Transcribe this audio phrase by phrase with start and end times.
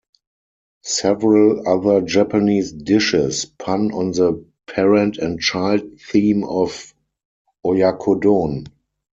[0.81, 6.91] Several other Japanese dishes pun on the parent-and-child theme of
[7.63, 8.65] "oyakodon".